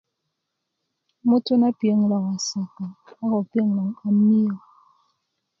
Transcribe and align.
mötö 1.29 1.53
na 1.61 1.69
piyoŋ 1.77 1.99
loŋ 2.11 2.23
wasaka 2.31 2.85
a 3.21 3.23
ko 3.31 3.39
piyoŋ 3.51 3.67
lo 3.77 3.83
'ba 3.93 4.09
miyö 4.23 4.55